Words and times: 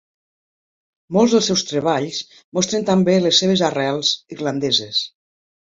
Molts 1.17 1.35
dels 1.35 1.49
seus 1.51 1.65
treballs 1.73 2.23
mostren 2.59 2.89
també 2.89 3.17
les 3.27 3.45
seves 3.45 3.65
arrels 3.71 4.13
irlandeses. 4.39 5.07